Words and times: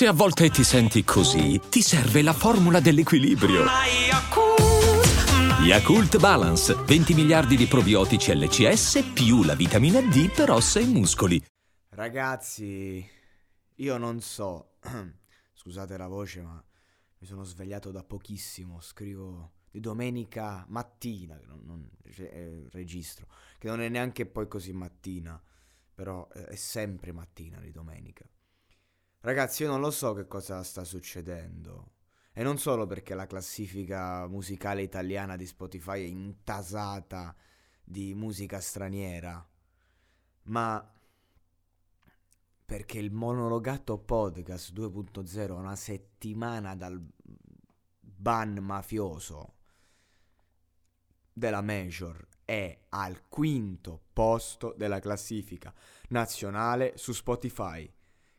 Se 0.00 0.06
a 0.06 0.14
volte 0.14 0.48
ti 0.48 0.64
senti 0.64 1.04
così, 1.04 1.60
ti 1.68 1.82
serve 1.82 2.22
la 2.22 2.32
formula 2.32 2.80
dell'equilibrio. 2.80 3.66
Yakult 5.62 6.18
Balance, 6.18 6.74
20 6.74 7.12
miliardi 7.12 7.54
di 7.54 7.66
probiotici 7.66 8.34
LCS 8.34 9.10
più 9.12 9.42
la 9.42 9.54
vitamina 9.54 10.00
D 10.00 10.34
per 10.34 10.52
ossa 10.52 10.80
e 10.80 10.86
muscoli. 10.86 11.44
Ragazzi, 11.90 13.06
io 13.74 13.96
non 13.98 14.22
so, 14.22 14.76
scusate 15.52 15.98
la 15.98 16.08
voce, 16.08 16.40
ma 16.40 16.64
mi 17.18 17.26
sono 17.26 17.44
svegliato 17.44 17.90
da 17.90 18.02
pochissimo, 18.02 18.80
scrivo 18.80 19.52
di 19.70 19.80
domenica 19.80 20.64
mattina, 20.68 21.38
non, 21.44 21.60
non, 21.66 21.90
eh, 22.16 22.68
registro, 22.70 23.26
che 23.58 23.68
non 23.68 23.82
è 23.82 23.90
neanche 23.90 24.24
poi 24.24 24.48
così 24.48 24.72
mattina, 24.72 25.38
però 25.94 26.26
eh, 26.32 26.46
è 26.46 26.56
sempre 26.56 27.12
mattina 27.12 27.60
di 27.60 27.70
domenica. 27.70 28.24
Ragazzi, 29.22 29.64
io 29.64 29.68
non 29.68 29.80
lo 29.80 29.90
so 29.90 30.14
che 30.14 30.26
cosa 30.26 30.62
sta 30.62 30.82
succedendo. 30.82 31.92
E 32.32 32.42
non 32.42 32.56
solo 32.56 32.86
perché 32.86 33.14
la 33.14 33.26
classifica 33.26 34.26
musicale 34.26 34.80
italiana 34.80 35.36
di 35.36 35.44
Spotify 35.44 36.04
è 36.04 36.08
intasata 36.08 37.36
di 37.84 38.14
musica 38.14 38.60
straniera, 38.60 39.46
ma 40.44 40.90
perché 42.64 42.98
il 42.98 43.10
monologato 43.10 43.98
podcast 43.98 44.72
2.0 44.72 45.50
una 45.50 45.76
settimana 45.76 46.74
dal 46.74 46.98
ban 48.00 48.54
mafioso 48.54 49.56
della 51.30 51.60
Major 51.60 52.26
è 52.46 52.86
al 52.88 53.28
quinto 53.28 54.00
posto 54.14 54.72
della 54.78 54.98
classifica 54.98 55.74
nazionale 56.08 56.96
su 56.96 57.12
Spotify. 57.12 57.92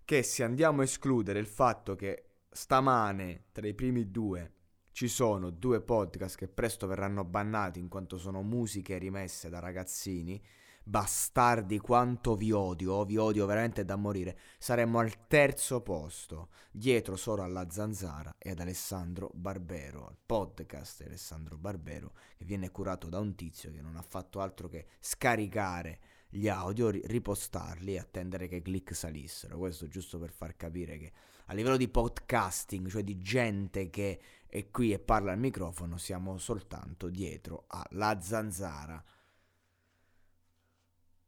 Che 0.04 0.24
se 0.24 0.44
andiamo 0.44 0.82
a 0.82 0.84
escludere 0.84 1.40
il 1.40 1.48
fatto 1.48 1.96
che 1.96 2.26
stamane 2.50 3.46
tra 3.52 3.66
i 3.68 3.74
primi 3.74 4.12
due 4.12 4.54
ci 4.92 5.08
sono 5.08 5.52
due 5.52 5.82
podcast 5.82 6.36
che 6.36 6.50
presto 6.50 6.86
verranno 6.86 7.24
bannati 7.24 7.80
in 7.80 7.88
quanto 7.88 8.18
sono 8.18 8.42
musiche 8.42 8.98
rimesse 8.98 9.50
da 9.50 9.60
ragazzini, 9.60 10.42
bastardi 10.84 11.80
quanto 11.80 12.36
vi 12.36 12.52
odio, 12.52 13.06
vi 13.06 13.18
odio 13.18 13.46
veramente 13.46 13.86
da 13.86 13.96
morire, 13.96 14.38
saremmo 14.58 15.00
al 15.00 15.28
terzo 15.28 15.82
posto, 15.82 16.50
dietro 16.72 17.16
solo 17.16 17.44
alla 17.44 17.70
Zanzara 17.70 18.36
e 18.38 18.52
ad 18.52 18.60
Alessandro 18.60 19.32
Barbero, 19.34 20.08
al 20.08 20.18
podcast 20.26 21.02
Alessandro 21.02 21.58
Barbero, 21.58 22.14
che 22.38 22.46
viene 22.46 22.70
curato 22.72 23.08
da 23.08 23.20
un 23.20 23.36
tizio 23.36 23.72
che 23.72 23.82
non 23.82 23.96
ha 23.96 24.02
fatto 24.02 24.42
altro 24.42 24.68
che 24.68 24.88
scaricare 25.00 26.00
gli 26.32 26.48
audio, 26.48 26.90
ripostarli 26.90 27.94
e 27.94 28.00
attendere 28.00 28.48
che 28.48 28.62
click 28.62 28.96
salissero. 28.96 29.58
Questo 29.58 29.88
giusto 29.88 30.18
per 30.18 30.32
far 30.32 30.56
capire 30.56 30.98
che 30.98 31.12
a 31.46 31.54
livello 31.54 31.78
di 31.78 31.88
podcasting, 31.88 32.88
cioè 32.88 33.04
di 33.04 33.18
gente 33.20 33.90
che 33.90 34.20
è 34.48 34.70
qui 34.72 34.92
e 34.92 35.00
parla 35.00 35.34
al 35.34 35.40
microfono, 35.40 35.98
siamo 35.98 36.38
soltanto 36.38 37.10
dietro 37.10 37.66
alla 37.68 38.20
Zanzara 38.22 39.04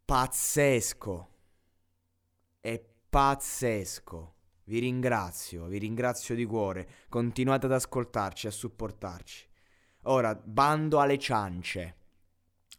pazzesco. 0.06 1.30
È 2.60 2.84
pazzesco. 3.10 4.36
Vi 4.66 4.80
ringrazio, 4.80 5.66
vi 5.66 5.78
ringrazio 5.78 6.36
di 6.36 6.46
cuore. 6.46 6.88
Continuate 7.10 7.66
ad 7.66 7.74
ascoltarci, 7.74 8.48
a 8.48 8.52
supportarci. 8.52 9.48
Ora, 10.04 10.36
bando 10.36 11.00
alle 11.00 11.18
ciance. 11.18 11.96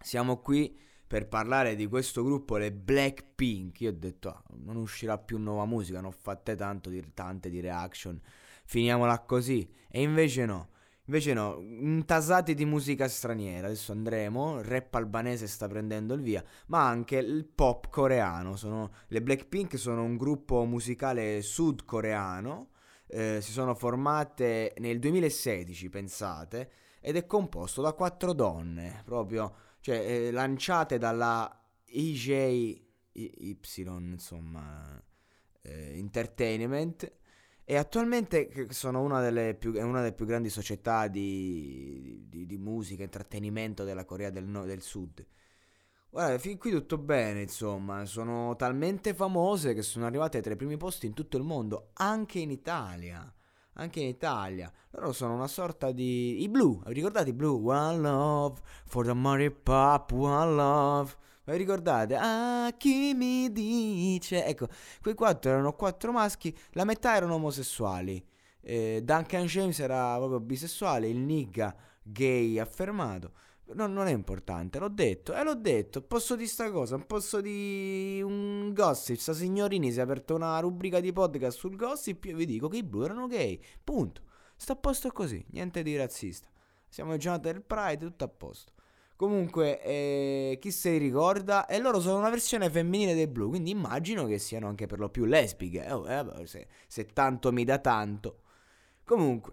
Siamo 0.01 0.39
qui 0.39 0.79
per 1.15 1.29
parlare 1.29 1.77
di 1.77 1.87
questo 1.87 2.25
gruppo, 2.25 2.57
le 2.57 2.73
Blackpink. 2.73 3.83
Io 3.83 3.91
ho 3.91 3.93
detto, 3.93 4.31
ah, 4.31 4.43
non 4.65 4.75
uscirà 4.75 5.17
più 5.17 5.39
nuova 5.39 5.65
musica, 5.65 6.01
non 6.01 6.11
ho 6.11 6.11
fatte 6.11 6.57
tanto 6.57 6.91
di, 6.91 7.01
tante 7.15 7.51
di 7.51 7.61
reaction. 7.61 8.21
Finiamola 8.65 9.21
così. 9.21 9.65
E 9.89 10.03
invece 10.03 10.45
no. 10.45 10.71
Invece 11.05 11.33
no, 11.33 11.61
intasati 11.61 12.55
di 12.55 12.65
musica 12.65 13.07
straniera, 13.07 13.67
adesso 13.67 13.93
andremo, 13.93 14.59
il 14.59 14.65
rap 14.65 14.93
albanese 14.95 15.47
sta 15.47 15.69
prendendo 15.69 16.15
il 16.15 16.23
via, 16.23 16.43
ma 16.69 16.89
anche 16.89 17.19
il 17.19 17.45
pop 17.45 17.91
coreano, 17.91 18.57
sono, 18.57 18.91
le 19.09 19.21
Blackpink 19.21 19.79
sono 19.79 20.03
un 20.03 20.17
gruppo 20.17 20.65
musicale 20.65 21.43
sudcoreano, 21.43 22.71
eh, 23.07 23.41
si 23.43 23.53
sono 23.53 23.75
formate 23.75 24.73
nel 24.79 24.99
2016, 24.99 25.91
pensate, 25.91 26.71
ed 27.01 27.17
è 27.17 27.27
composto 27.27 27.83
da 27.83 27.93
quattro 27.93 28.33
donne, 28.33 29.03
proprio, 29.05 29.55
cioè 29.85 29.99
eh, 29.99 30.31
lanciate 30.31 30.97
dalla 30.97 31.63
EJ, 31.85 32.29
Y, 33.13 33.59
insomma, 33.85 34.99
eh, 35.61 35.99
Entertainment, 35.99 37.13
e 37.63 37.77
attualmente 37.77 38.67
sono 38.71 39.03
una 39.03 39.21
delle 39.21 39.55
più, 39.55 39.73
una 39.73 40.01
delle 40.01 40.15
più 40.15 40.25
grandi 40.25 40.49
società 40.49 41.07
di, 41.07 42.25
di, 42.31 42.47
di 42.47 42.57
musica 42.57 43.03
e 43.03 43.05
intrattenimento 43.05 43.85
della 43.85 44.07
Corea 44.07 44.31
del, 44.31 44.47
no, 44.47 44.65
del 44.65 44.81
Sud. 44.81 45.23
Guarda, 46.09 46.39
fin 46.39 46.57
qui 46.57 46.71
tutto 46.71 46.97
bene, 46.97 47.43
insomma, 47.43 48.07
sono 48.07 48.57
talmente 48.57 49.13
famose 49.13 49.75
che 49.75 49.83
sono 49.83 50.07
arrivate 50.07 50.41
tra 50.41 50.55
i 50.55 50.57
primi 50.57 50.79
posti 50.79 51.05
in 51.05 51.13
tutto 51.13 51.37
il 51.37 51.43
mondo, 51.43 51.91
anche 51.93 52.39
in 52.39 52.51
Italia. 52.51 53.31
Anche 53.75 54.01
in 54.01 54.09
Italia. 54.09 54.71
Loro 54.91 55.13
sono 55.13 55.35
una 55.35 55.49
sorta 55.49 55.91
di... 55.91 56.43
I 56.43 56.49
Blue, 56.49 56.81
vi 56.87 56.93
ricordate 56.95 57.31
i 57.31 57.33
Blue? 57.33 57.61
One 57.61 57.99
love 57.99 58.61
for 58.87 59.05
the 59.05 59.15
Mary 59.15 59.51
Pop, 59.51 60.13
one 60.13 60.55
love. 60.55 61.15
Vi 61.45 61.57
ricordate? 61.57 62.17
Ah, 62.17 62.73
chi 62.79 63.13
mi 63.15 63.53
dice? 63.53 64.45
Ecco, 64.47 64.69
quei 65.03 65.15
quattro 65.15 65.51
erano 65.51 65.73
quattro 65.75 66.13
maschi, 66.13 66.57
la 66.71 66.85
metà 66.85 67.17
erano 67.17 67.35
omosessuali. 67.35 68.25
Eh, 68.61 69.03
Duncan 69.05 69.45
James 69.45 69.79
era 69.79 70.17
proprio 70.17 70.41
bisessuale, 70.41 71.09
il 71.09 71.19
nigga 71.19 71.75
gay 72.03 72.59
affermato. 72.59 73.33
No, 73.73 73.87
non 73.87 74.07
è 74.07 74.13
importante, 74.13 74.79
l'ho 74.79 74.89
detto, 74.89 75.35
e 75.35 75.41
eh, 75.41 75.43
l'ho 75.43 75.55
detto, 75.55 76.03
posso 76.03 76.37
di 76.37 76.47
sta 76.47 76.71
cosa, 76.71 76.99
posso 76.99 77.41
di 77.41 78.21
un 78.23 78.73
gossip, 78.75 79.17
sta 79.17 79.33
signorini 79.33 79.91
si 79.91 79.99
è 79.99 80.03
aperta 80.03 80.35
una 80.35 80.59
rubrica 80.61 81.01
di 81.01 81.13
podcast 81.13 81.57
sul 81.59 81.75
gossip, 81.75 82.27
io 82.27 82.37
vi 82.37 82.45
dico 82.45 82.69
che 82.69 82.77
i 82.77 82.83
blu 82.83 83.05
erano 83.05 83.27
gay, 83.27 83.59
punto, 83.83 84.21
sta 84.55 84.75
a 84.75 84.77
posto 84.77 85.11
così, 85.13 85.43
niente 85.53 85.83
di 85.83 85.97
razzista, 85.97 86.47
siamo 86.89 87.15
in 87.15 87.19
giornata 87.19 87.51
del 87.51 87.63
Pride, 87.63 88.05
tutto 88.05 88.25
a 88.25 88.29
posto. 88.29 88.73
Comunque, 89.17 89.81
eh, 89.83 90.59
chi 90.61 90.71
se 90.71 90.91
li 90.91 90.99
ricorda? 90.99 91.67
E 91.67 91.79
loro 91.79 92.01
sono 92.01 92.19
una 92.19 92.31
versione 92.31 92.69
femminile 92.69 93.15
dei 93.15 93.29
blu, 93.29 93.49
quindi 93.49 93.71
immagino 93.71 94.27
che 94.27 94.39
siano 94.39 94.67
anche 94.67 94.87
per 94.87 94.99
lo 94.99 95.09
più 95.09 95.25
lesbiche. 95.25 95.89
Oh, 95.91 96.07
eh, 96.09 96.47
se, 96.47 96.67
se 96.89 97.07
tanto 97.07 97.53
mi 97.53 97.65
dà 97.65 97.79
tanto. 97.79 98.41
Comunque, 99.05 99.53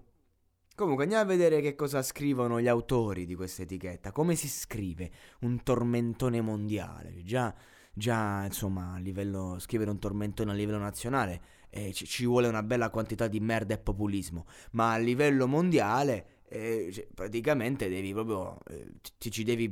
Comunque 0.81 1.03
andiamo 1.03 1.25
a 1.25 1.27
vedere 1.27 1.61
che 1.61 1.75
cosa 1.75 2.01
scrivono 2.01 2.59
gli 2.59 2.67
autori 2.67 3.27
di 3.27 3.35
questa 3.35 3.61
etichetta. 3.61 4.11
Come 4.11 4.33
si 4.33 4.47
scrive 4.47 5.11
un 5.41 5.61
tormentone 5.61 6.41
mondiale? 6.41 7.21
Già, 7.21 7.53
già 7.93 8.45
insomma, 8.45 8.93
a 8.95 8.97
livello, 8.97 9.59
scrivere 9.59 9.91
un 9.91 9.99
tormentone 9.99 10.49
a 10.49 10.55
livello 10.55 10.79
nazionale 10.79 11.41
eh, 11.69 11.93
ci, 11.93 12.07
ci, 12.07 12.25
vuole 12.25 12.47
una 12.47 12.63
bella 12.63 12.89
quantità 12.89 13.27
di 13.27 13.39
merda 13.39 13.75
e 13.75 13.77
populismo. 13.77 14.47
Ma 14.71 14.93
a 14.93 14.97
livello 14.97 15.47
mondiale 15.47 16.39
eh, 16.49 16.89
cioè, 16.91 17.07
praticamente 17.13 17.87
devi 17.87 18.11
proprio, 18.11 18.57
eh, 18.67 18.93
ti 19.19 19.29
ci 19.29 19.43
devi 19.43 19.71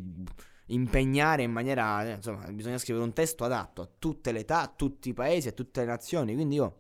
impegnare 0.67 1.41
in 1.41 1.51
maniera, 1.51 2.07
eh, 2.07 2.11
insomma, 2.17 2.45
bisogna 2.51 2.77
scrivere 2.77 3.03
un 3.03 3.13
testo 3.13 3.45
adatto 3.45 3.81
a 3.81 3.89
tutte 3.97 4.31
le 4.31 4.41
età, 4.41 4.61
a 4.61 4.67
tutti 4.67 5.09
i 5.09 5.13
paesi, 5.13 5.47
a 5.47 5.53
tutte 5.53 5.79
le 5.79 5.87
nazioni, 5.87 6.35
quindi 6.35 6.53
io, 6.53 6.75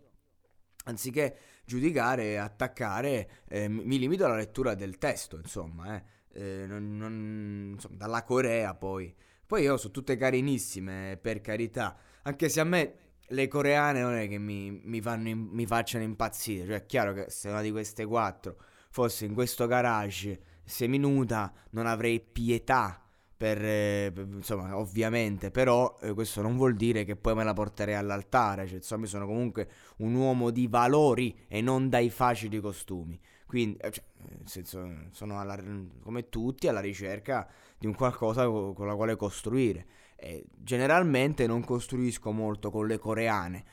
anziché 0.83 1.35
giudicare 1.69 2.31
e 2.31 2.35
attaccare, 2.37 3.29
eh, 3.47 3.69
mi 3.69 3.99
limito 3.99 4.25
alla 4.25 4.35
lettura 4.35 4.73
del 4.73 4.97
testo, 4.97 5.37
insomma, 5.37 5.95
eh. 5.95 6.03
Eh, 6.31 6.65
non, 6.65 6.97
non, 6.97 7.71
insomma, 7.73 7.95
dalla 7.95 8.23
Corea 8.23 8.73
poi. 8.73 9.13
Poi 9.45 9.61
io 9.63 9.77
sono 9.77 9.93
tutte 9.93 10.17
carinissime, 10.17 11.17
per 11.21 11.41
carità, 11.41 11.95
anche 12.23 12.49
se 12.49 12.59
a 12.59 12.63
me 12.63 12.93
le 13.27 13.47
coreane 13.47 14.01
non 14.01 14.13
è 14.15 14.27
che 14.27 14.39
mi, 14.39 14.71
mi, 14.83 14.99
fanno, 14.99 15.29
mi 15.35 15.65
facciano 15.67 16.03
impazzire, 16.03 16.65
cioè 16.65 16.75
è 16.77 16.85
chiaro 16.87 17.13
che 17.13 17.25
se 17.29 17.49
una 17.49 17.61
di 17.61 17.71
queste 17.71 18.05
quattro 18.05 18.57
fosse 18.89 19.25
in 19.25 19.35
questo 19.35 19.67
garage 19.67 20.39
seminuda 20.63 21.53
non 21.71 21.85
avrei 21.85 22.19
pietà 22.19 23.08
per, 23.39 23.63
eh, 23.63 24.11
insomma, 24.33 24.75
ovviamente, 24.75 25.49
però 25.49 25.97
eh, 26.01 26.13
questo 26.13 26.41
non 26.41 26.57
vuol 26.57 26.75
dire 26.75 27.05
che 27.05 27.15
poi 27.15 27.35
me 27.35 27.45
la 27.45 27.53
porterei 27.53 27.95
all'altare, 27.95 28.67
cioè, 28.67 28.75
insomma, 28.75 29.05
sono 29.05 29.25
comunque 29.25 29.69
un 29.99 30.13
uomo 30.13 30.49
di 30.49 30.67
valori 30.67 31.33
e 31.47 31.61
non 31.61 31.87
dai 31.87 32.09
facili 32.09 32.59
costumi. 32.59 33.17
Quindi, 33.45 33.77
eh, 33.77 33.91
cioè, 33.91 34.03
nel 34.27 34.41
senso, 34.43 34.85
sono 35.11 35.39
alla, 35.39 35.57
come 36.01 36.27
tutti 36.27 36.67
alla 36.67 36.81
ricerca 36.81 37.47
di 37.77 37.87
un 37.87 37.95
qualcosa 37.95 38.45
con 38.45 38.85
la 38.85 38.95
quale 38.95 39.15
costruire. 39.15 39.85
E 40.17 40.43
generalmente 40.57 41.47
non 41.47 41.63
costruisco 41.63 42.33
molto 42.33 42.69
con 42.69 42.87
le 42.87 42.97
coreane, 42.97 43.63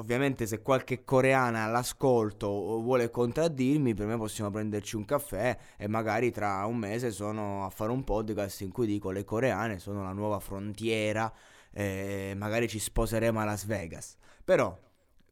Ovviamente 0.00 0.46
se 0.46 0.62
qualche 0.62 1.04
coreana 1.04 1.64
all'ascolto 1.64 2.48
vuole 2.80 3.10
contraddirmi, 3.10 3.92
per 3.92 4.06
me 4.06 4.16
possiamo 4.16 4.50
prenderci 4.50 4.96
un 4.96 5.04
caffè 5.04 5.54
e 5.76 5.88
magari 5.88 6.30
tra 6.30 6.64
un 6.64 6.78
mese 6.78 7.10
sono 7.10 7.66
a 7.66 7.68
fare 7.68 7.90
un 7.90 8.02
podcast 8.02 8.62
in 8.62 8.72
cui 8.72 8.86
dico 8.86 9.10
le 9.10 9.24
coreane 9.24 9.78
sono 9.78 10.02
la 10.02 10.12
nuova 10.12 10.40
frontiera 10.40 11.30
e 11.70 12.32
magari 12.34 12.66
ci 12.66 12.78
sposeremo 12.78 13.40
a 13.40 13.44
Las 13.44 13.66
Vegas. 13.66 14.16
Però 14.42 14.74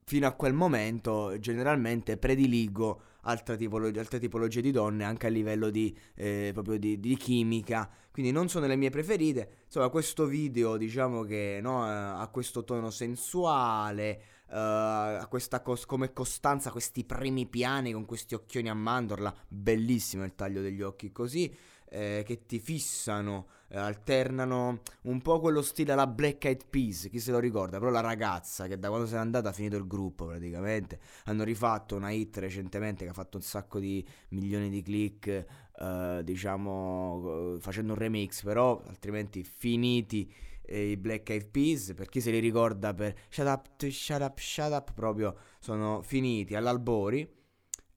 fino 0.05 0.27
a 0.27 0.33
quel 0.33 0.53
momento 0.53 1.39
generalmente 1.39 2.19
prediligo 2.19 3.01
altre, 3.23 3.57
tipologie, 3.57 3.99
altre 3.99 4.19
tipologie 4.19 4.61
di 4.61 4.71
donne 4.71 5.05
anche 5.05 5.29
a 5.29 5.31
livello 5.31 5.71
di, 5.71 5.97
eh, 6.15 6.51
proprio 6.53 6.79
di, 6.79 7.01
di, 7.01 7.17
chimica, 7.17 7.89
quindi 8.11 8.33
non 8.33 8.51
sono 8.51 8.67
le 8.67 8.77
mie 8.77 8.91
preferite. 8.91 9.63
Insomma, 9.65 9.89
questo 9.89 10.27
video 10.27 10.77
diciamo 10.77 11.23
che 11.23 11.59
no, 11.63 11.85
ha 11.85 12.29
questo 12.29 12.65
tono 12.65 12.91
sensuale, 12.91 14.21
uh, 14.49 15.29
questa 15.29 15.61
cos- 15.61 15.87
come 15.87 16.13
costanza, 16.13 16.71
questi 16.71 17.05
primi 17.05 17.47
piani 17.47 17.93
con 17.93 18.05
questi 18.05 18.35
occhioni 18.35 18.69
a 18.69 18.75
mandorla, 18.75 19.35
bellissimo 19.49 20.25
il 20.25 20.35
taglio 20.35 20.61
degli 20.61 20.83
occhi 20.83 21.13
così 21.13 21.55
eh, 21.91 22.23
che 22.27 22.45
ti 22.47 22.59
fissano, 22.59 23.47
eh, 23.69 23.79
alternano 23.79 24.81
un 25.03 25.21
po' 25.23 25.41
quello 25.41 25.63
stile 25.63 25.93
alla 25.93 26.07
Black 26.07 26.45
Eyed 26.45 26.67
Peas, 26.69 27.09
chi 27.11 27.19
se 27.19 27.31
lo 27.31 27.39
ricorda, 27.39 27.79
però 27.79 27.91
la 27.91 28.01
ragazza 28.01 28.67
che 28.67 28.79
da 28.79 28.89
quando 28.89 29.07
se 29.07 29.15
n'è 29.15 29.21
andata 29.21 29.49
ha 29.51 29.53
finito 29.53 29.77
il 29.77 29.87
gruppo 29.87 30.27
praticamente, 30.27 31.01
hanno 31.25 31.45
rifatto 31.45 31.97
una 31.97 32.11
hit 32.11 32.37
recentemente 32.39 33.05
che 33.05 33.11
ha 33.11 33.15
fatto 33.15 33.37
un 33.37 33.43
sacco 33.43 33.79
di 33.79 34.07
milioni 34.31 34.69
di 34.69 34.83
click, 34.83 35.45
eh, 35.81 36.21
diciamo 36.23 37.57
facendo 37.61 37.93
un 37.93 37.99
remix, 37.99 38.43
però 38.43 38.83
altrimenti 38.87 39.43
finiti 39.43 40.33
i 40.69 40.97
Black 40.97 41.31
Eyed 41.31 41.47
Peas, 41.47 41.93
per 41.95 42.09
chi 42.09 42.21
se 42.21 42.31
li 42.31 42.39
ricorda 42.39 42.95
per 42.95 43.15
Shut 43.29 43.47
Up, 43.47 43.89
Shut 43.89 44.21
Up, 44.21 44.39
Shut 44.39 44.73
Up, 44.73 44.93
proprio 44.93 45.37
sono 45.59 46.03
finiti 46.03 46.55
all'albori. 46.55 47.37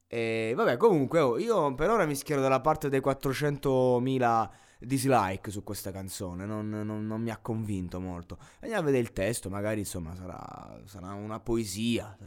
E 0.08 0.54
vabbè, 0.56 0.78
comunque, 0.78 1.20
oh, 1.20 1.38
io 1.38 1.74
per 1.74 1.90
ora 1.90 2.06
mi 2.06 2.16
schiero 2.16 2.42
dalla 2.42 2.60
parte 2.60 2.90
dei 2.90 3.00
400.000 3.00 4.50
dislike 4.80 5.52
su 5.52 5.64
questa 5.64 5.92
canzone, 5.92 6.46
non, 6.46 6.68
non, 6.68 7.06
non, 7.06 7.22
mi 7.22 7.30
ha 7.30 7.38
convinto 7.38 8.00
molto. 8.00 8.38
Andiamo 8.62 8.82
a 8.82 8.86
vedere 8.86 9.04
il 9.04 9.14
testo, 9.14 9.50
magari 9.50 9.80
insomma 9.80 10.16
sarà, 10.16 10.82
sarà 10.86 11.14
una 11.14 11.40
poesia. 11.40 12.18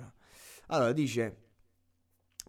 Allora 0.68 0.92
dice, 0.92 1.44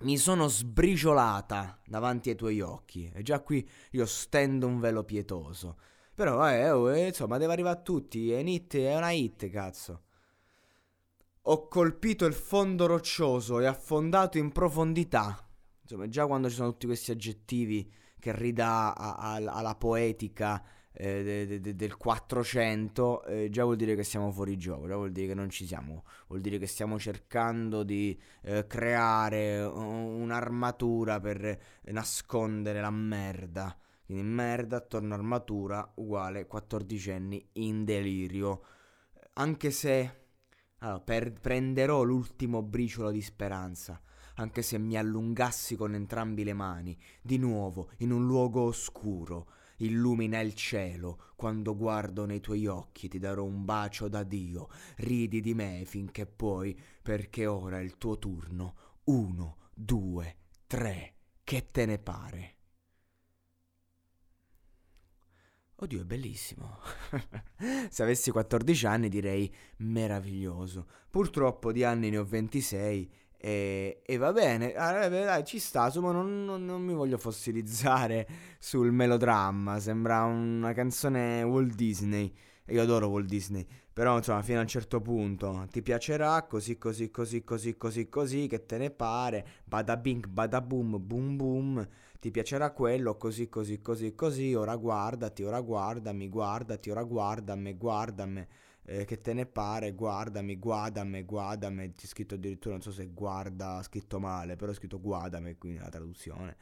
mi 0.02 0.18
sono 0.18 0.48
sbriciolata 0.48 1.80
davanti 1.86 2.30
ai 2.30 2.36
tuoi 2.36 2.62
occhi 2.62 3.10
e 3.14 3.22
già 3.22 3.40
qui 3.40 3.68
io 3.92 4.06
stendo 4.06 4.68
un 4.68 4.80
velo 4.80 5.04
pietoso. 5.04 5.78
Però 6.16 6.50
eh, 6.50 6.70
oh, 6.72 6.96
eh, 6.96 7.08
insomma 7.08 7.38
deve 7.38 7.52
arrivare 7.52 7.78
a 7.78 7.82
tutti, 7.82 8.32
è, 8.32 8.40
hit, 8.40 8.78
è 8.78 8.96
una 8.96 9.12
hit, 9.12 9.50
cazzo. 9.50 10.04
Ho 11.48 11.68
colpito 11.68 12.26
il 12.26 12.34
fondo 12.34 12.86
roccioso 12.86 13.60
e 13.60 13.66
affondato 13.66 14.38
in 14.38 14.52
profondità. 14.52 15.46
Insomma, 15.82 16.08
già 16.08 16.26
quando 16.26 16.50
ci 16.50 16.56
sono 16.56 16.72
tutti 16.72 16.86
questi 16.88 17.12
aggettivi 17.12 17.92
che 18.18 18.36
ridà 18.36 18.96
a, 18.96 19.16
a, 19.16 19.34
alla 19.34 19.76
poetica 19.76 20.64
eh, 20.94 21.46
de, 21.48 21.60
de, 21.60 21.76
del 21.76 21.98
400, 21.98 23.26
eh, 23.26 23.50
già 23.50 23.64
vuol 23.64 23.76
dire 23.76 23.96
che 23.96 24.04
siamo 24.04 24.32
fuori 24.32 24.58
gioco, 24.58 24.88
già 24.88 24.96
vuol 24.96 25.12
dire 25.12 25.28
che 25.28 25.34
non 25.34 25.50
ci 25.50 25.68
siamo, 25.68 26.06
vuol 26.28 26.40
dire 26.42 26.58
che 26.58 26.68
stiamo 26.68 26.98
cercando 26.98 27.84
di 27.84 28.18
eh, 28.44 28.66
creare 28.66 29.62
un'armatura 29.62 31.20
per 31.20 31.60
nascondere 31.84 32.80
la 32.80 32.90
merda. 32.90 33.78
Quindi 34.06 34.24
merda 34.24 34.78
attorno 34.78 35.14
armatura 35.14 35.94
uguale 35.96 36.46
14 36.46 37.12
anni 37.12 37.50
in 37.54 37.84
delirio. 37.86 38.62
Anche 39.34 39.72
se 39.72 40.24
allora, 40.80 41.00
per, 41.00 41.34
prenderò 41.34 42.04
l'ultimo 42.04 42.62
briciolo 42.62 43.10
di 43.12 43.22
speranza, 43.22 44.00
anche 44.36 44.62
se 44.62 44.78
mi 44.78 44.98
allungassi 44.98 45.76
con 45.76 45.96
entrambi 45.96 46.44
le 46.44 46.54
mani, 46.54 46.98
di 47.22 47.38
nuovo 47.38 47.92
in 47.98 48.12
un 48.12 48.26
luogo 48.26 48.62
oscuro. 48.62 49.50
Illumina 49.78 50.40
il 50.40 50.54
cielo, 50.54 51.32
quando 51.36 51.76
guardo 51.76 52.26
nei 52.26 52.40
tuoi 52.40 52.66
occhi 52.66 53.10
ti 53.10 53.20
darò 53.20 53.44
un 53.44 53.66
bacio 53.66 54.08
da 54.08 54.24
Dio, 54.24 54.70
ridi 54.98 55.42
di 55.42 55.54
me 55.54 55.84
finché 55.86 56.26
puoi, 56.26 56.80
perché 57.02 57.46
ora 57.46 57.80
è 57.80 57.82
il 57.82 57.98
tuo 57.98 58.18
turno. 58.18 58.76
Uno, 59.06 59.58
due, 59.74 60.38
tre, 60.68 61.16
che 61.44 61.66
te 61.72 61.86
ne 61.86 61.98
pare? 62.00 62.54
Oddio, 65.78 66.02
è 66.02 66.06
bellissimo. 66.06 66.78
Se 67.90 68.02
avessi 68.02 68.32
14 68.32 68.86
anni 68.86 69.10
direi 69.10 69.54
meraviglioso. 69.78 70.88
Purtroppo 71.10 71.74
di 71.74 71.84
anni 71.84 72.10
ne 72.10 72.18
ho 72.18 72.24
26 72.24 73.12
e, 73.38 74.02
e 74.04 74.18
va 74.18 74.32
bene, 74.32 74.74
allora, 74.74 75.10
dai, 75.10 75.44
ci 75.44 75.60
sta, 75.60 75.86
insomma 75.86 76.12
non, 76.12 76.46
non, 76.46 76.66
non, 76.66 76.82
mi 76.82 76.94
voglio 76.94 77.18
fossilizzare 77.18 78.28
sul 78.58 78.92
melodramma, 78.92 79.80
sembra 79.80 80.24
una 80.24 80.74
canzone 80.74 81.44
Walt 81.44 81.76
Disney. 81.76 82.34
Io 82.70 82.82
adoro 82.82 83.08
Walt 83.10 83.28
Disney, 83.28 83.64
però 83.94 84.18
insomma 84.18 84.42
fino 84.42 84.58
a 84.58 84.62
un 84.62 84.68
certo 84.68 85.00
punto 85.00 85.68
ti 85.70 85.84
piacerà 85.84 86.42
così 86.48 86.80
così 86.80 87.12
così 87.12 87.44
così 87.44 87.78
così 87.78 88.10
così 88.10 88.48
che 88.48 88.66
te 88.66 88.78
ne 88.80 88.90
pare, 88.90 89.46
bada 89.66 89.98
bing 89.98 90.26
bada 90.26 90.62
boom 90.62 90.98
boom 91.06 91.36
boom 91.36 91.88
ti 92.26 92.32
piacerà 92.32 92.72
quello, 92.72 93.18
così, 93.18 93.48
così, 93.50 93.82
così, 93.82 94.16
così, 94.16 94.56
ora 94.56 94.76
guardati, 94.78 95.44
ora 95.44 95.62
guardami, 95.62 96.28
guardati, 96.28 96.90
ora 96.90 97.04
guardami, 97.04 97.78
guardami, 97.78 98.48
eh, 98.86 99.06
che 99.06 99.22
te 99.22 99.34
ne 99.34 99.46
pare, 99.46 99.94
guardami, 99.94 100.58
guardami, 100.58 101.22
guardami, 101.22 101.94
c'è 101.94 102.08
scritto 102.08 102.34
addirittura, 102.34 102.74
non 102.74 102.82
so 102.82 102.92
se 102.92 103.06
guarda, 103.14 103.80
scritto 103.84 104.20
male, 104.20 104.56
però 104.56 104.72
è 104.72 104.74
scritto 104.74 105.00
guardami 105.00 105.56
qui 105.56 105.74
nella 105.74 105.90
traduzione. 105.90 106.58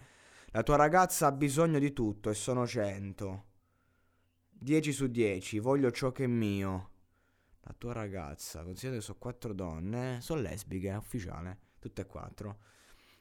La 0.48 0.64
tua 0.64 0.76
ragazza 0.76 1.28
ha 1.28 1.32
bisogno 1.32 1.80
di 1.80 1.94
tutto 1.94 2.30
e 2.30 2.34
sono 2.34 2.68
cento. 2.68 3.46
10 4.50 4.92
su 4.92 5.08
10, 5.08 5.60
voglio 5.60 5.92
ciò 5.92 6.12
che 6.12 6.26
è 6.26 6.28
mio. 6.28 6.90
La 7.62 7.74
tua 7.78 7.94
ragazza, 7.94 8.64
considerate 8.64 9.00
che 9.00 9.06
sono 9.06 9.18
quattro 9.18 9.54
donne, 9.54 10.20
sono 10.20 10.42
lesbiche, 10.42 10.92
ufficiale, 10.92 11.58
tutte 11.80 12.02
e 12.02 12.06
quattro. 12.06 12.58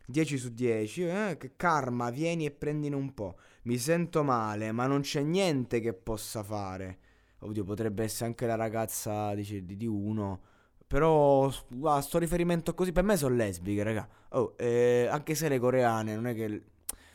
10 0.06 0.38
su 0.38 0.52
10, 0.52 1.02
eh, 1.04 1.37
che 1.38 1.56
karma, 1.56 2.10
vieni 2.10 2.46
e 2.46 2.50
prendine 2.50 2.94
un 2.96 3.14
po'. 3.14 3.38
Mi 3.64 3.78
sento 3.78 4.22
male, 4.22 4.72
ma 4.72 4.87
non 4.87 5.00
c'è 5.02 5.22
niente 5.22 5.81
che 5.81 5.93
possa 5.94 6.43
fare. 6.43 6.99
Oddio, 7.40 7.64
potrebbe 7.64 8.04
essere 8.04 8.26
anche 8.26 8.46
la 8.46 8.54
ragazza 8.54 9.34
dice, 9.34 9.64
di, 9.64 9.76
di 9.76 9.87
uno. 9.87 10.40
Però, 10.87 11.50
ah, 11.84 12.00
sto 12.00 12.19
riferimento 12.19 12.75
così, 12.75 12.93
per 12.93 13.04
me 13.04 13.16
sono 13.16 13.34
lesbiche, 13.34 13.82
raga. 13.82 14.08
Oh, 14.31 14.54
eh, 14.58 15.08
anche 15.10 15.34
se 15.34 15.49
le 15.49 15.58
coreane, 15.58 16.14
non 16.14 16.26
è 16.26 16.34
che... 16.34 16.64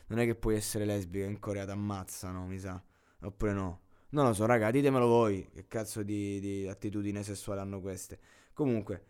Non 0.09 0.19
è 0.19 0.25
che 0.25 0.35
puoi 0.35 0.55
essere 0.55 0.85
lesbica 0.85 1.25
in 1.25 1.37
Corea, 1.37 1.65
ti 1.65 1.71
ammazzano, 1.71 2.45
mi 2.45 2.57
sa. 2.57 2.81
Oppure 3.23 3.51
no. 3.51 3.81
Non 4.09 4.25
lo 4.25 4.33
so, 4.33 4.45
raga, 4.45 4.71
ditemelo 4.71 5.05
voi. 5.05 5.49
Che 5.53 5.67
cazzo 5.67 6.01
di, 6.01 6.39
di 6.39 6.65
attitudine 6.65 7.23
sessuale 7.23 7.59
hanno 7.59 7.81
queste. 7.81 8.17
Comunque, 8.53 9.03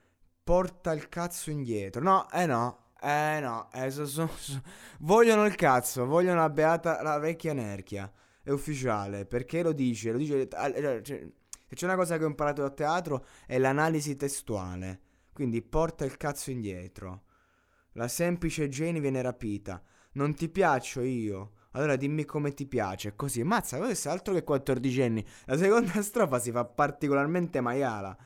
porta 0.43 0.91
il 0.93 1.07
cazzo 1.07 1.51
indietro. 1.51 2.01
No, 2.01 2.27
eh 2.31 2.47
no, 2.47 2.86
eh 3.01 3.39
no, 3.41 3.69
eh, 3.73 3.89
so, 3.91 4.05
so, 4.05 4.29
so. 4.35 4.61
vogliono 4.99 5.45
il 5.45 5.55
cazzo, 5.55 6.05
vogliono 6.05 6.39
la 6.39 6.49
beata, 6.49 7.01
la 7.01 7.17
vecchia 7.19 7.53
nerchia. 7.53 8.11
È 8.41 8.49
ufficiale, 8.51 9.25
perché 9.25 9.61
lo 9.61 9.73
dice? 9.73 10.11
Lo 10.11 10.17
dice 10.17 10.47
cioè, 10.47 11.01
cioè, 11.01 11.27
se 11.67 11.75
c'è 11.75 11.85
una 11.85 11.95
cosa 11.95 12.17
che 12.17 12.23
ho 12.23 12.27
imparato 12.27 12.63
a 12.63 12.69
teatro 12.69 13.25
è 13.45 13.57
l'analisi 13.57 14.15
testuale. 14.15 15.01
Quindi 15.33 15.61
porta 15.61 16.05
il 16.05 16.15
cazzo 16.15 16.49
indietro. 16.49 17.23
La 17.93 18.07
semplice 18.07 18.69
Jane 18.69 19.01
viene 19.01 19.21
rapita. 19.21 19.81
Non 20.13 20.33
ti 20.33 20.47
piaccio 20.49 21.01
io. 21.01 21.51
Allora 21.71 21.97
dimmi 21.97 22.23
come 22.23 22.53
ti 22.53 22.65
piace. 22.65 23.15
Così, 23.15 23.43
mazza, 23.43 23.77
questo 23.77 24.07
è 24.07 24.11
altro 24.11 24.33
che 24.33 24.43
14 24.43 25.01
anni. 25.01 25.25
La 25.45 25.57
seconda 25.57 25.99
strofa 26.01 26.39
si 26.39 26.51
fa 26.51 26.63
particolarmente 26.63 27.59
maiala. 27.59 28.17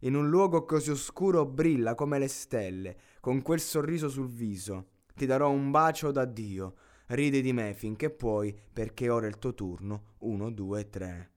In 0.00 0.14
un 0.14 0.30
luogo 0.30 0.64
così 0.64 0.90
oscuro 0.90 1.44
brilla 1.44 1.94
come 1.94 2.18
le 2.18 2.28
stelle 2.28 2.96
con 3.20 3.42
quel 3.42 3.60
sorriso 3.60 4.08
sul 4.08 4.28
viso. 4.28 4.86
Ti 5.14 5.26
darò 5.26 5.50
un 5.50 5.70
bacio 5.70 6.10
da 6.10 6.24
Dio. 6.24 6.74
Ridi 7.08 7.42
di 7.42 7.52
me 7.52 7.74
finché 7.74 8.08
puoi, 8.08 8.58
perché 8.72 9.10
ora 9.10 9.26
è 9.26 9.28
il 9.28 9.38
tuo 9.38 9.52
turno. 9.52 10.14
Uno, 10.20 10.50
due, 10.50 10.88
tre. 10.88 11.30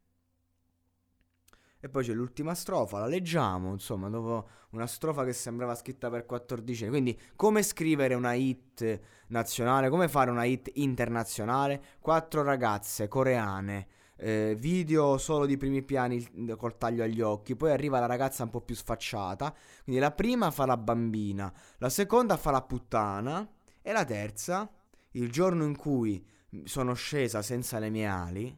E 1.81 1.89
poi 1.89 2.05
c'è 2.05 2.13
l'ultima 2.13 2.53
strofa, 2.53 2.99
la 2.99 3.07
leggiamo, 3.07 3.73
insomma, 3.73 4.07
dopo 4.07 4.47
una 4.69 4.87
strofa 4.87 5.25
che 5.25 5.33
sembrava 5.33 5.75
scritta 5.75 6.09
per 6.09 6.25
14 6.25 6.83
anni. 6.83 6.91
Quindi, 6.91 7.19
come 7.35 7.61
scrivere 7.63 8.13
una 8.13 8.33
hit 8.33 9.01
nazionale, 9.27 9.89
come 9.89 10.07
fare 10.07 10.31
una 10.31 10.45
hit 10.45 10.71
internazionale? 10.75 11.83
Quattro 11.99 12.43
ragazze 12.43 13.09
coreane 13.09 13.87
eh, 14.17 14.55
video 14.57 15.17
solo 15.17 15.45
di 15.45 15.57
primi 15.57 15.81
piani 15.83 16.55
col 16.55 16.77
taglio 16.77 17.03
agli 17.03 17.21
occhi, 17.21 17.55
poi 17.55 17.71
arriva 17.71 17.99
la 17.99 18.05
ragazza 18.05 18.43
un 18.43 18.49
po' 18.49 18.61
più 18.61 18.75
sfacciata, 18.75 19.53
quindi 19.83 20.01
la 20.01 20.11
prima 20.11 20.51
fa 20.51 20.65
la 20.65 20.77
bambina, 20.77 21.53
la 21.77 21.89
seconda 21.89 22.37
fa 22.37 22.51
la 22.51 22.61
puttana 22.61 23.49
e 23.81 23.91
la 23.91 24.05
terza, 24.05 24.71
il 25.11 25.31
giorno 25.31 25.63
in 25.63 25.75
cui 25.75 26.25
sono 26.63 26.93
scesa 26.93 27.41
senza 27.41 27.79
le 27.79 27.89
mie 27.89 28.05
ali, 28.05 28.57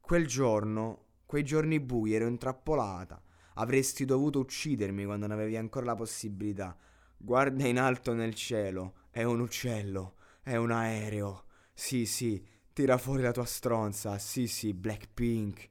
quel 0.00 0.26
giorno, 0.26 1.04
quei 1.26 1.44
giorni 1.44 1.78
bui 1.80 2.14
ero 2.14 2.26
intrappolata, 2.26 3.22
avresti 3.54 4.04
dovuto 4.04 4.38
uccidermi 4.40 5.04
quando 5.04 5.26
ne 5.26 5.34
avevi 5.34 5.56
ancora 5.56 5.86
la 5.86 5.94
possibilità. 5.94 6.76
Guarda 7.16 7.66
in 7.66 7.78
alto 7.78 8.14
nel 8.14 8.34
cielo, 8.34 8.94
è 9.10 9.24
un 9.24 9.40
uccello, 9.40 10.14
è 10.42 10.56
un 10.56 10.70
aereo. 10.70 11.44
Sì, 11.74 12.06
sì, 12.06 12.42
tira 12.78 12.96
fuori 12.96 13.22
la 13.22 13.32
tua 13.32 13.44
stronza. 13.44 14.18
Sì, 14.18 14.46
sì, 14.46 14.72
Blackpink. 14.72 15.68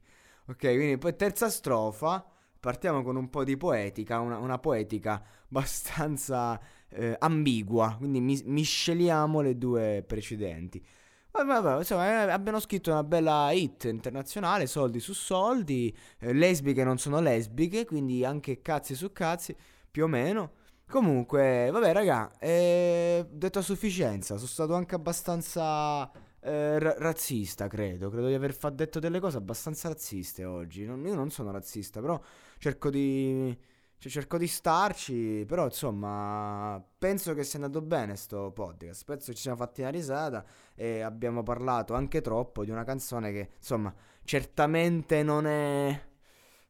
Ok, 0.48 0.58
quindi 0.58 0.98
poi 0.98 1.16
terza 1.16 1.48
strofa. 1.48 2.22
partiamo 2.60 3.02
con 3.02 3.16
un 3.16 3.30
po' 3.30 3.44
di 3.44 3.56
poetica, 3.56 4.18
una, 4.20 4.36
una 4.38 4.58
poetica 4.58 5.22
abbastanza 5.48 6.60
eh, 6.90 7.16
ambigua, 7.18 7.94
quindi 7.96 8.20
mis- 8.20 8.42
misceliamo 8.42 9.40
le 9.40 9.56
due 9.56 10.04
precedenti. 10.06 10.84
Vabbè, 11.30 11.78
insomma, 11.78 12.26
eh, 12.26 12.30
abbiamo 12.30 12.60
scritto 12.60 12.90
una 12.90 13.04
bella 13.04 13.50
hit 13.52 13.84
internazionale, 13.84 14.66
soldi 14.66 15.00
su 15.00 15.12
soldi, 15.14 15.96
eh, 16.18 16.32
lesbiche 16.34 16.84
non 16.84 16.98
sono 16.98 17.20
lesbiche, 17.20 17.84
quindi 17.86 18.24
anche 18.24 18.60
cazzi 18.60 18.94
su 18.94 19.12
cazzi, 19.12 19.54
più 19.90 20.04
o 20.04 20.08
meno. 20.08 20.52
Comunque, 20.88 21.70
vabbè, 21.70 21.92
raga, 21.92 22.30
eh, 22.38 23.26
detto 23.30 23.58
a 23.60 23.62
sufficienza, 23.62 24.36
sono 24.36 24.48
stato 24.48 24.74
anche 24.74 24.94
abbastanza 24.94 26.10
eh, 26.40 26.78
ra- 26.78 26.94
razzista, 26.98 27.68
credo. 27.68 28.10
Credo 28.10 28.28
di 28.28 28.34
aver 28.34 28.54
fa- 28.54 28.70
detto 28.70 28.98
delle 29.00 29.20
cose 29.20 29.36
abbastanza 29.38 29.88
razziste 29.88 30.44
oggi. 30.44 30.84
Non, 30.84 31.04
io 31.06 31.14
non 31.14 31.30
sono 31.30 31.50
razzista, 31.50 32.00
però 32.00 32.20
cerco 32.58 32.90
di 32.90 33.56
cioè, 33.98 34.12
cerco 34.12 34.38
di 34.38 34.46
starci, 34.46 35.44
però 35.46 35.64
insomma, 35.64 36.80
penso 36.98 37.34
che 37.34 37.42
sia 37.42 37.58
andato 37.58 37.82
bene 37.84 38.14
sto 38.16 38.52
podcast. 38.52 39.04
Penso 39.04 39.30
che 39.30 39.34
ci 39.34 39.42
siamo 39.42 39.56
fatti 39.56 39.80
una 39.80 39.90
risata 39.90 40.44
e 40.76 41.00
abbiamo 41.00 41.42
parlato 41.42 41.94
anche 41.94 42.20
troppo 42.20 42.64
di 42.64 42.70
una 42.70 42.84
canzone 42.84 43.32
che, 43.32 43.50
insomma, 43.56 43.92
certamente 44.22 45.22
non 45.24 45.46
è. 45.46 46.06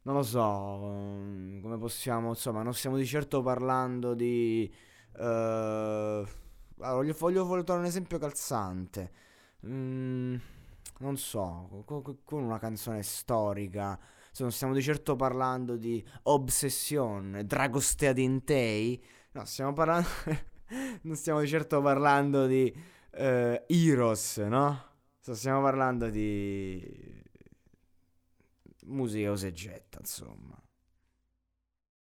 Non 0.02 0.14
lo 0.16 0.22
so, 0.22 0.78
mm, 0.90 1.60
come 1.60 1.76
possiamo, 1.78 2.30
insomma, 2.30 2.62
non 2.62 2.72
stiamo 2.72 2.96
di 2.96 3.04
certo 3.06 3.42
parlando 3.42 4.14
di... 4.14 4.72
Uh, 5.16 5.20
allora, 5.22 6.26
voglio, 6.78 7.14
voglio, 7.18 7.44
voglio 7.44 7.62
trovare 7.64 7.84
un 7.84 7.90
esempio 7.90 8.18
calzante. 8.18 9.12
Mm, 9.66 10.36
non 11.00 11.16
so, 11.16 11.84
con 12.24 12.42
una 12.42 12.58
canzone 12.58 13.02
storica 13.02 13.98
non 14.42 14.52
stiamo 14.52 14.74
di 14.74 14.82
certo 14.82 15.16
parlando 15.16 15.76
di 15.76 16.04
Obsession, 16.24 17.42
Dragostea 17.44 18.12
Dintei. 18.12 19.02
No, 19.32 19.44
stiamo 19.44 19.72
parlando. 19.72 20.08
non 21.02 21.16
stiamo 21.16 21.40
di 21.40 21.48
certo 21.48 21.80
parlando 21.80 22.46
di 22.46 22.72
uh, 23.12 23.62
Heroes, 23.66 24.38
no? 24.38 24.84
Stiamo 25.20 25.60
parlando 25.62 26.08
di 26.08 27.22
musica 28.86 29.30
osegetta, 29.30 29.98
insomma. 30.00 30.58